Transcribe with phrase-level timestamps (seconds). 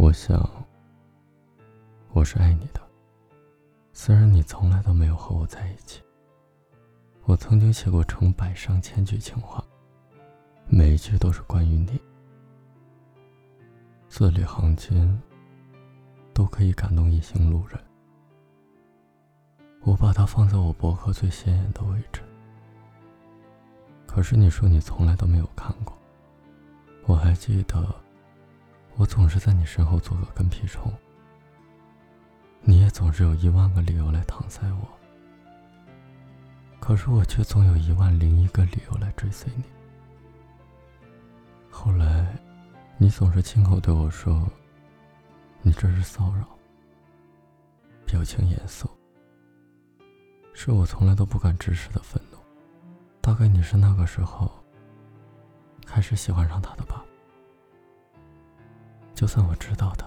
[0.00, 0.48] 我想，
[2.12, 2.80] 我是爱你的。
[3.92, 6.00] 虽然你从来都没有和我在一起，
[7.24, 9.62] 我曾经写过成百上千句情话，
[10.68, 12.00] 每一句都是关于你，
[14.08, 15.20] 字里行间
[16.32, 17.76] 都可以感动一行路人。
[19.80, 22.22] 我把它放在我博客最显眼的位置。
[24.06, 25.92] 可是你说你从来都没有看过，
[27.06, 27.92] 我还记得，
[28.98, 30.92] 我总是在你身后做个跟屁虫，
[32.62, 34.88] 你也总是有一万个理由来搪塞我，
[36.80, 39.62] 可是我却总有一万零一个理由来追随你。
[41.70, 42.36] 后来，
[42.96, 44.50] 你总是亲口对我说
[45.62, 46.44] ：“你这是骚扰。”
[48.04, 48.90] 表情严肃，
[50.52, 52.38] 是我从来都不敢直视的愤怒。
[53.20, 54.50] 大概你是那个时候
[55.86, 57.04] 开始喜欢上他的吧？
[59.18, 60.04] 就算我知道的，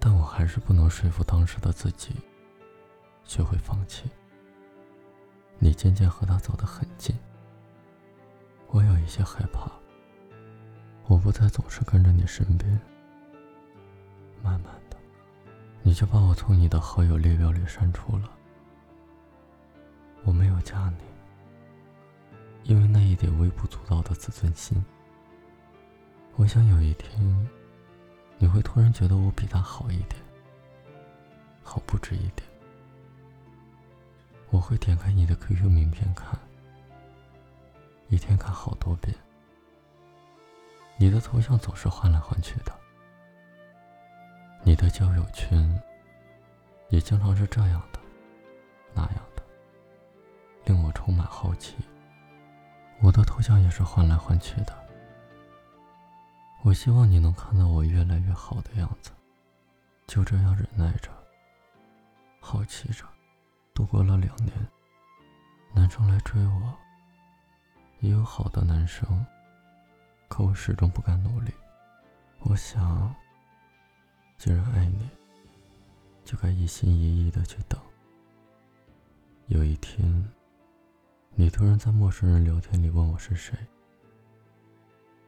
[0.00, 2.12] 但我还是不能说服当时的自己
[3.22, 4.10] 学会放弃。
[5.60, 7.16] 你渐渐和他走得很近，
[8.66, 9.70] 我有一些害怕。
[11.06, 12.68] 我不再总是跟着你身边，
[14.42, 14.96] 慢慢的，
[15.82, 18.28] 你就把我从你的好友列表里删除了。
[20.24, 21.04] 我没有加你。
[22.64, 24.84] 因为那一点微不足道的自尊心，
[26.42, 27.48] 我想有一天，
[28.36, 30.20] 你会突然觉得我比他好一点，
[31.62, 32.42] 好不止一点。
[34.50, 36.36] 我会点开你的 QQ 名片看，
[38.08, 39.14] 一天看好多遍。
[40.96, 42.72] 你的头像总是换来换去的，
[44.64, 45.80] 你的交友圈
[46.88, 48.00] 也经常是这样的、
[48.92, 49.44] 那样的，
[50.64, 51.76] 令我充满好奇。
[53.00, 54.81] 我的头像也是换来换去的。
[56.64, 59.10] 我希望你能看到我越来越好的样子，
[60.06, 61.10] 就这样忍耐着、
[62.40, 63.04] 好奇着，
[63.74, 64.52] 度过了两年。
[65.74, 66.74] 男生来追我，
[67.98, 69.26] 也有好的男生，
[70.28, 71.50] 可我始终不敢努力。
[72.40, 73.12] 我想，
[74.38, 75.08] 既然爱你，
[76.24, 77.80] 就该一心一意的去等。
[79.46, 80.24] 有一天。
[81.34, 83.54] 你突然在陌生人聊天里问我是谁，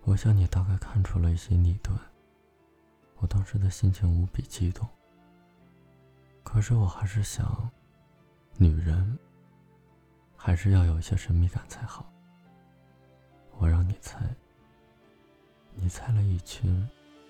[0.07, 1.99] 我想你大概看出了一些逆端。
[3.17, 4.87] 我当时的心情无比激动，
[6.43, 7.71] 可是我还是想，
[8.59, 9.19] 女人
[10.37, 12.13] 还是要有一些神秘感才好。
[13.53, 14.19] 我让你猜，
[15.75, 16.87] 你猜了一群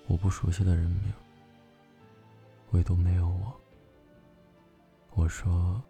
[0.08, 1.12] 我不熟悉的人名，
[2.72, 3.54] 唯独没有我。
[5.12, 5.80] 我说，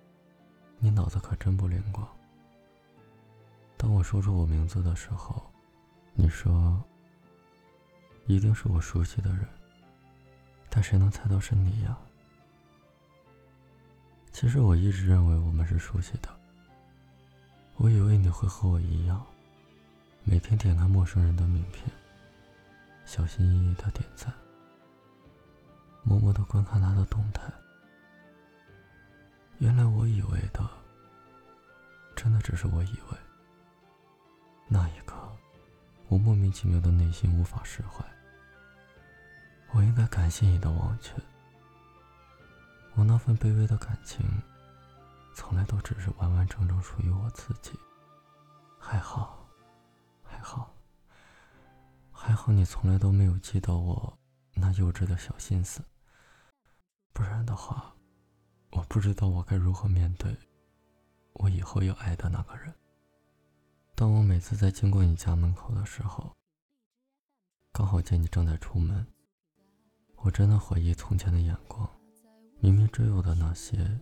[0.79, 2.07] 你脑子可真不灵光。
[3.79, 5.51] 当我说出我名字的时候，
[6.15, 6.83] 你说
[8.27, 9.47] ：“一定是我熟悉的人。”
[10.71, 11.97] 但谁能猜到是你呀？
[14.33, 16.29] 其实我一直认为我们是熟悉的。
[17.77, 19.25] 我以为你会和我一样，
[20.25, 21.85] 每天点开陌生人的名片，
[23.05, 24.33] 小心翼翼的点赞，
[26.03, 27.43] 默默的观看他的动态。
[29.59, 30.69] 原来我以为的，
[32.17, 33.19] 真的只是我以为。
[34.67, 34.93] 那一，
[36.15, 38.05] 我莫名其妙的内心无法释怀。
[39.73, 41.13] 我应该感谢你的忘却。
[42.95, 44.25] 我那份卑微的感情，
[45.35, 47.77] 从来都只是完完整整属于我自己。
[48.79, 49.45] 还好，
[50.23, 50.73] 还好，
[52.13, 54.17] 还好，你从来都没有记到我
[54.53, 55.83] 那幼稚的小心思。
[57.13, 57.93] 不然的话，
[58.71, 60.37] 我不知道我该如何面对
[61.33, 62.73] 我以后要爱的那个人。
[63.97, 66.35] 当我每次在经过你家门口的时候，
[67.73, 69.07] 刚好见你正在出门，
[70.17, 71.89] 我真的怀疑从前的眼光。
[72.59, 74.01] 明明追我的那些，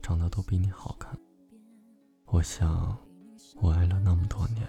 [0.00, 1.18] 长得都比你好看。
[2.26, 2.96] 我想，
[3.56, 4.64] 我爱了那么多年，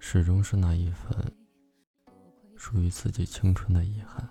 [0.00, 1.32] 始终是那一份
[2.56, 4.28] 属于自己青春的遗憾。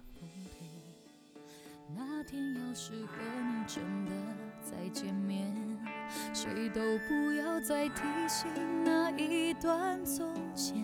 [1.95, 4.11] 那天要是和你真的
[4.61, 5.70] 再见面。
[6.33, 8.49] 谁都不要再提醒
[8.83, 10.75] 那一段从前，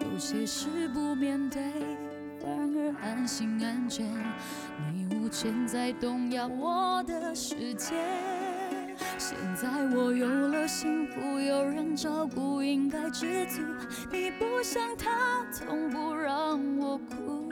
[0.00, 1.62] 有些事不面对，
[2.40, 4.06] 反而安心安全。
[4.92, 7.94] 你无权再动摇我的世界。
[9.18, 13.60] 现在我有了幸福，有人照顾，应该知足。
[14.10, 17.45] 你不想他，从不让我哭。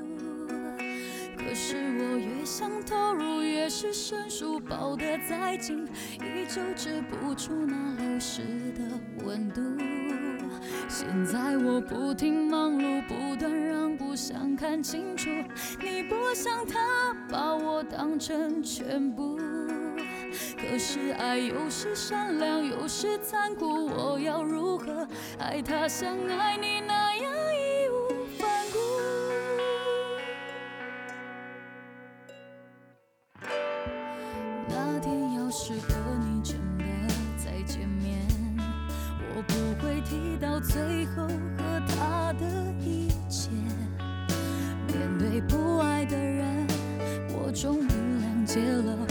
[1.46, 5.86] 可是我越想投入，越是生疏，抱得再紧，
[6.20, 8.42] 依旧止不住那流失
[8.72, 8.82] 的
[9.24, 9.60] 温度。
[10.88, 15.30] 现在我不停忙碌，不断让不想看清楚。
[15.80, 19.38] 你不想他把我当成全部，
[20.56, 23.86] 可是爱有时善良，有时残酷。
[23.86, 25.06] 我要如何
[25.38, 27.32] 爱他像爱你那样
[35.66, 36.84] 是和你真的
[37.38, 38.20] 再见面，
[39.34, 41.26] 我不会提到最后
[41.56, 42.44] 和他的
[42.82, 43.48] 一切。
[44.86, 46.66] 面对不爱的人，
[47.30, 49.06] 我终于谅解了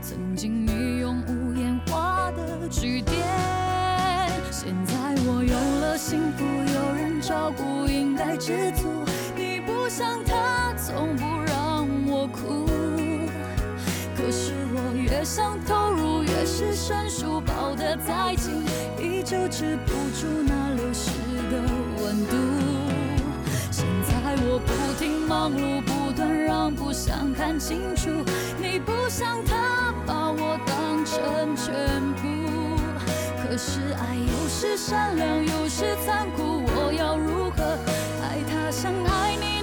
[0.00, 3.22] 曾经你用无言画的句点。
[4.50, 8.88] 现在我有了幸福，有人照顾，应该知足。
[9.36, 12.66] 你不像他，从不让我哭。
[14.14, 15.58] 可是我越想
[16.62, 18.62] 是生疏，抱得再紧，
[18.96, 21.10] 依旧止不住那流失
[21.50, 21.58] 的
[21.98, 22.36] 温度。
[23.70, 24.72] 现在我不
[25.02, 28.08] 停忙碌，不断让不想看清楚。
[28.58, 31.74] 你不像他把我当成全
[32.14, 32.78] 部，
[33.42, 36.62] 可是爱有时善良，有时残酷。
[36.64, 37.76] 我要如何
[38.22, 39.61] 爱他像爱你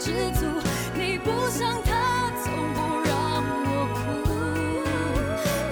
[0.00, 0.46] 知足。
[0.94, 3.12] 你不像他，从不让
[3.66, 4.00] 我哭。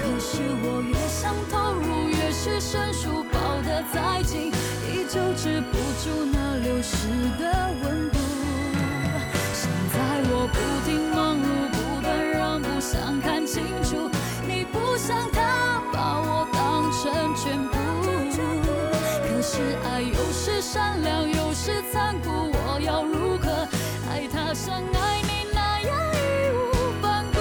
[0.00, 0.30] 可是
[0.62, 4.52] 我越想投入，越是生疏，抱得再紧，
[4.86, 7.08] 依旧止不住那流失
[7.40, 7.42] 的
[7.82, 8.18] 温度。
[9.54, 9.96] 现在
[10.30, 14.10] 我不停忙碌，不断让不想看清楚。
[14.46, 17.78] 你不像他，把我当成全部。
[19.24, 22.52] 可是爱有时善良，有时残酷。
[22.70, 23.27] 我要如
[24.18, 26.16] 爱他像爱你那样义
[26.50, 27.38] 无反顾？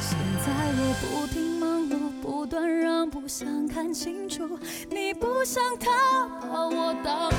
[0.00, 4.58] 现在我不停忙碌，不断让不想看清楚。
[4.90, 7.38] 你不像他，把我当成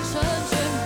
[0.49, 0.76] 全部。